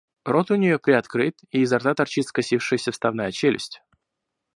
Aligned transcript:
Рот 0.25 0.49
у 0.49 0.55
нее 0.55 0.79
приоткрыт 0.79 1.35
и 1.51 1.59
изо 1.61 1.77
рта 1.79 1.93
торчит 1.93 2.25
соскочившая 2.25 2.79
вставная 2.91 3.31
челюсть. 3.31 3.83